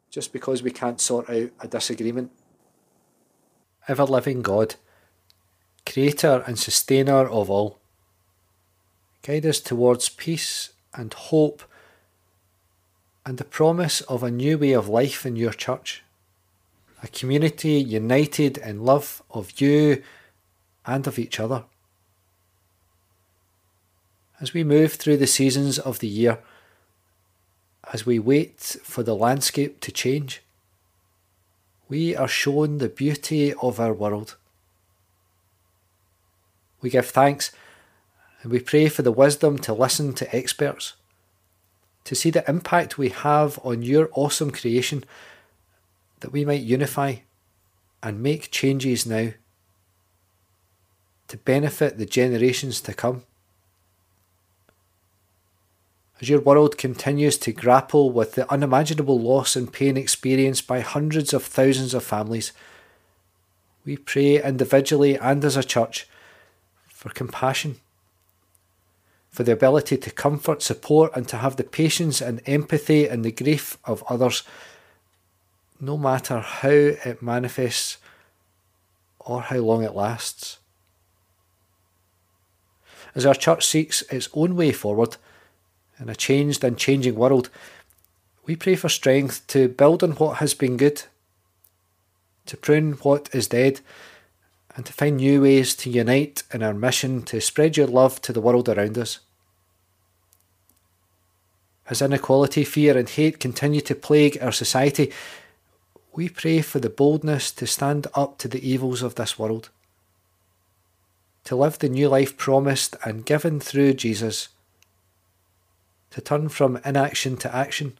just 0.08 0.32
because 0.32 0.62
we 0.62 0.70
can't 0.70 1.00
sort 1.00 1.28
out 1.28 1.50
a 1.60 1.68
disagreement. 1.68 2.30
Ever 3.86 4.04
living 4.04 4.40
God, 4.40 4.76
Creator 5.84 6.42
and 6.46 6.58
Sustainer 6.58 7.28
of 7.28 7.50
all, 7.50 7.80
guide 9.24 9.46
us 9.46 9.58
towards 9.58 10.10
peace 10.10 10.74
and 10.92 11.14
hope 11.14 11.62
and 13.24 13.38
the 13.38 13.44
promise 13.44 14.02
of 14.02 14.22
a 14.22 14.30
new 14.30 14.58
way 14.58 14.72
of 14.72 14.86
life 14.86 15.24
in 15.24 15.34
your 15.34 15.52
church. 15.52 16.02
A 17.02 17.08
community 17.08 17.72
united 17.80 18.58
in 18.58 18.84
love 18.84 19.22
of 19.30 19.60
you 19.60 20.02
and 20.84 21.06
of 21.06 21.18
each 21.18 21.40
other. 21.40 21.64
As 24.40 24.52
we 24.52 24.62
move 24.62 24.92
through 24.92 25.16
the 25.16 25.26
seasons 25.26 25.78
of 25.78 26.00
the 26.00 26.08
year, 26.08 26.38
as 27.92 28.04
we 28.04 28.18
wait 28.18 28.76
for 28.82 29.02
the 29.02 29.16
landscape 29.16 29.80
to 29.80 29.92
change, 29.92 30.42
we 31.88 32.14
are 32.14 32.28
shown 32.28 32.76
the 32.76 32.90
beauty 32.90 33.54
of 33.54 33.80
our 33.80 33.94
world. 33.94 34.36
We 36.82 36.90
give 36.90 37.06
thanks 37.06 37.52
and 38.44 38.52
we 38.52 38.60
pray 38.60 38.90
for 38.90 39.00
the 39.00 39.10
wisdom 39.10 39.58
to 39.58 39.72
listen 39.72 40.12
to 40.12 40.36
experts, 40.36 40.92
to 42.04 42.14
see 42.14 42.28
the 42.28 42.48
impact 42.48 42.98
we 42.98 43.08
have 43.08 43.58
on 43.64 43.82
your 43.82 44.10
awesome 44.12 44.50
creation, 44.50 45.02
that 46.20 46.30
we 46.30 46.44
might 46.44 46.60
unify 46.60 47.16
and 48.02 48.22
make 48.22 48.50
changes 48.50 49.06
now 49.06 49.30
to 51.28 51.38
benefit 51.38 51.96
the 51.96 52.04
generations 52.04 52.82
to 52.82 52.92
come. 52.92 53.22
As 56.20 56.28
your 56.28 56.40
world 56.40 56.76
continues 56.76 57.38
to 57.38 57.52
grapple 57.52 58.10
with 58.10 58.34
the 58.34 58.50
unimaginable 58.52 59.18
loss 59.18 59.56
and 59.56 59.72
pain 59.72 59.96
experienced 59.96 60.66
by 60.66 60.80
hundreds 60.80 61.32
of 61.32 61.42
thousands 61.42 61.94
of 61.94 62.04
families, 62.04 62.52
we 63.86 63.96
pray 63.96 64.42
individually 64.42 65.18
and 65.18 65.42
as 65.46 65.56
a 65.56 65.64
church 65.64 66.06
for 66.88 67.08
compassion, 67.08 67.80
for 69.34 69.42
the 69.42 69.50
ability 69.50 69.96
to 69.96 70.12
comfort, 70.12 70.62
support, 70.62 71.10
and 71.16 71.26
to 71.26 71.38
have 71.38 71.56
the 71.56 71.64
patience 71.64 72.20
and 72.20 72.40
empathy 72.46 73.08
in 73.08 73.22
the 73.22 73.32
grief 73.32 73.76
of 73.84 74.04
others, 74.08 74.44
no 75.80 75.98
matter 75.98 76.38
how 76.38 76.68
it 76.68 77.20
manifests 77.20 77.98
or 79.18 79.42
how 79.42 79.56
long 79.56 79.82
it 79.82 79.92
lasts. 79.92 80.58
As 83.16 83.26
our 83.26 83.34
church 83.34 83.66
seeks 83.66 84.02
its 84.02 84.28
own 84.34 84.54
way 84.54 84.70
forward 84.70 85.16
in 85.98 86.08
a 86.08 86.14
changed 86.14 86.62
and 86.62 86.78
changing 86.78 87.16
world, 87.16 87.50
we 88.46 88.54
pray 88.54 88.76
for 88.76 88.88
strength 88.88 89.44
to 89.48 89.66
build 89.66 90.04
on 90.04 90.12
what 90.12 90.36
has 90.36 90.54
been 90.54 90.76
good, 90.76 91.02
to 92.46 92.56
prune 92.56 92.92
what 93.02 93.34
is 93.34 93.48
dead, 93.48 93.80
and 94.76 94.84
to 94.86 94.92
find 94.92 95.16
new 95.16 95.42
ways 95.42 95.74
to 95.76 95.90
unite 95.90 96.42
in 96.52 96.62
our 96.62 96.74
mission 96.74 97.22
to 97.22 97.40
spread 97.40 97.76
your 97.76 97.86
love 97.86 98.20
to 98.22 98.32
the 98.32 98.40
world 98.40 98.68
around 98.68 98.98
us. 98.98 99.20
As 101.88 102.02
inequality, 102.02 102.64
fear, 102.64 102.96
and 102.96 103.08
hate 103.08 103.38
continue 103.38 103.80
to 103.82 103.94
plague 103.94 104.38
our 104.40 104.52
society, 104.52 105.12
we 106.12 106.28
pray 106.28 106.60
for 106.60 106.80
the 106.80 106.90
boldness 106.90 107.52
to 107.52 107.66
stand 107.66 108.06
up 108.14 108.38
to 108.38 108.48
the 108.48 108.68
evils 108.68 109.02
of 109.02 109.14
this 109.14 109.38
world, 109.38 109.68
to 111.44 111.54
live 111.54 111.78
the 111.78 111.88
new 111.88 112.08
life 112.08 112.36
promised 112.36 112.96
and 113.04 113.26
given 113.26 113.60
through 113.60 113.94
Jesus, 113.94 114.48
to 116.10 116.20
turn 116.20 116.48
from 116.48 116.80
inaction 116.84 117.36
to 117.36 117.54
action, 117.54 117.98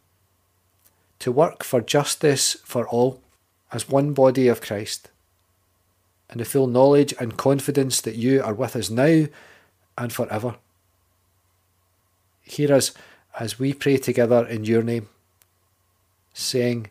to 1.19 1.31
work 1.31 1.63
for 1.63 1.81
justice 1.81 2.57
for 2.65 2.89
all 2.89 3.21
as 3.71 3.89
one 3.89 4.13
body 4.13 4.49
of 4.49 4.61
Christ 4.61 5.11
in 6.35 6.39
the 6.39 6.45
full 6.45 6.67
knowledge 6.67 7.15
and 7.21 7.39
confidence 7.39 8.01
that 8.01 8.17
you 8.17 8.43
are 8.43 8.53
with 8.53 8.75
us 8.75 8.91
now 8.91 9.27
and 9.97 10.13
forever. 10.13 10.57
Hear 12.43 12.75
us 12.75 12.93
as 13.39 13.59
we 13.59 13.73
pray 13.73 13.97
together 13.99 14.45
in 14.45 14.65
your 14.65 14.83
name, 14.83 15.09
saying, 16.33 16.89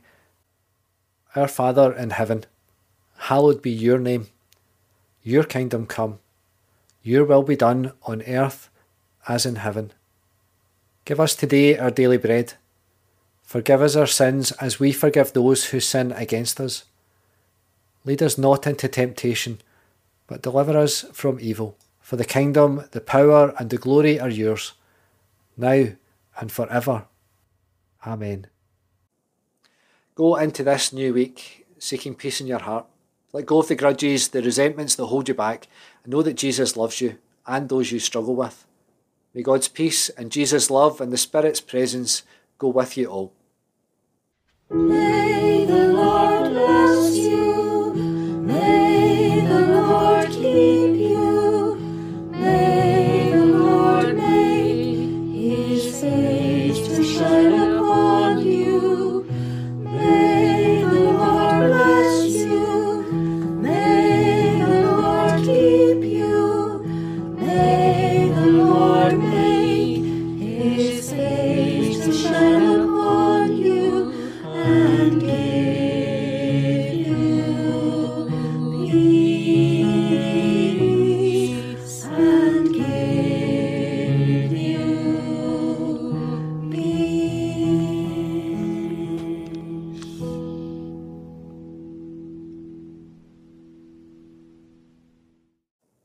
Our 1.36 1.50
Father 1.50 1.92
in 1.92 2.12
heaven, 2.12 2.46
hallowed 3.18 3.62
be 3.62 3.70
your 3.70 4.00
name. 4.00 4.28
Your 5.24 5.44
kingdom 5.44 5.86
come. 5.88 6.20
Your 7.02 7.26
will 7.26 7.44
be 7.44 7.58
done 7.58 7.92
on 8.04 8.22
earth 8.24 8.70
as 9.28 9.46
in 9.46 9.58
heaven. 9.58 9.92
Give 11.04 11.20
us 11.20 11.36
today 11.36 11.78
our 11.78 11.92
daily 11.92 12.18
bread. 12.18 12.54
Forgive 13.42 13.82
us 13.82 13.98
our 13.98 14.08
sins 14.08 14.54
as 14.54 14.80
we 14.80 14.94
forgive 14.94 15.34
those 15.34 15.66
who 15.66 15.82
sin 15.82 16.14
against 16.14 16.62
us 16.62 16.86
Lead 18.06 18.22
us 18.22 18.38
not 18.38 18.68
into 18.68 18.88
temptation, 18.88 19.60
but 20.28 20.42
deliver 20.42 20.78
us 20.78 21.06
from 21.14 21.40
evil. 21.40 21.78
For 22.02 22.18
the 22.18 22.26
kingdom, 22.26 22.86
the 22.92 23.02
power, 23.02 23.54
and 23.58 23.70
the 23.70 23.78
glory 23.78 24.20
are 24.20 24.30
yours, 24.30 24.74
now 25.56 25.88
and 26.38 26.52
forever. 26.52 27.06
Amen. 28.06 28.48
Go 30.16 30.36
into 30.36 30.64
this 30.64 30.92
new 30.92 31.14
week 31.14 31.66
seeking 31.80 32.16
peace 32.16 32.40
in 32.40 32.48
your 32.48 32.60
heart. 32.60 32.86
Let 33.34 33.46
go 33.46 33.60
of 33.60 33.68
the 33.68 33.76
grudges, 33.76 34.30
the 34.30 34.42
resentments 34.42 34.96
that 34.96 35.06
hold 35.08 35.28
you 35.28 35.34
back, 35.34 35.68
and 36.04 36.14
know 36.14 36.22
that 36.22 36.36
Jesus 36.36 36.78
loves 36.78 37.02
you 37.02 37.18
and 37.46 37.68
those 37.68 37.92
you 37.92 38.00
struggle 38.00 38.36
with. 38.36 38.66
May 39.34 39.42
God's 39.42 39.68
peace 39.68 40.10
and 40.10 40.32
Jesus' 40.32 40.70
love 40.70 41.02
and 41.02 41.12
the 41.12 41.18
Spirit's 41.18 41.62
presence 41.62 42.24
go 42.58 42.70
with 42.70 42.96
you 42.96 43.08
all. 43.08 43.34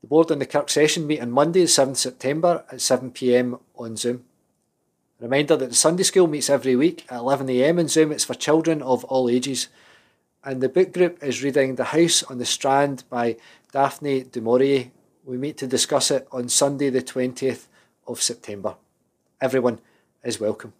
Board 0.09 0.31
and 0.31 0.41
the 0.41 0.45
Kirk 0.45 0.69
session 0.69 1.05
meet 1.05 1.21
on 1.21 1.31
Monday, 1.31 1.61
the 1.61 1.67
7th 1.67 1.97
September 1.97 2.65
at 2.71 2.79
7pm 2.79 3.59
on 3.77 3.95
Zoom. 3.95 4.25
A 5.19 5.23
reminder 5.23 5.55
that 5.55 5.69
the 5.69 5.75
Sunday 5.75 6.03
school 6.03 6.25
meets 6.25 6.49
every 6.49 6.75
week 6.75 7.05
at 7.09 7.19
11am 7.19 7.79
on 7.79 7.87
Zoom. 7.87 8.11
It's 8.11 8.25
for 8.25 8.33
children 8.33 8.81
of 8.81 9.03
all 9.05 9.29
ages. 9.29 9.67
And 10.43 10.61
the 10.61 10.69
book 10.69 10.93
group 10.93 11.23
is 11.23 11.43
reading 11.43 11.75
The 11.75 11.85
House 11.85 12.23
on 12.23 12.39
the 12.39 12.45
Strand 12.45 13.03
by 13.09 13.37
Daphne 13.71 14.23
du 14.23 14.41
Maurier. 14.41 14.89
We 15.25 15.37
meet 15.37 15.57
to 15.57 15.67
discuss 15.67 16.09
it 16.09 16.27
on 16.31 16.49
Sunday, 16.49 16.89
the 16.89 17.03
20th 17.03 17.67
of 18.07 18.21
September. 18.21 18.75
Everyone 19.39 19.79
is 20.23 20.39
welcome. 20.39 20.73